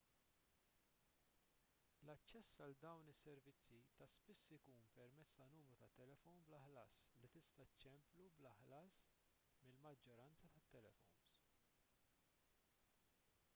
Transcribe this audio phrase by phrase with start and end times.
[2.05, 7.67] l-aċċess għal dawn is-servizzi ta' spiss ikun permezz ta' numru tat-telefon bla ħlas li tista'
[7.75, 8.99] ċċemplu bla ħlas
[9.67, 11.21] mill-maġġoranza tal-telefons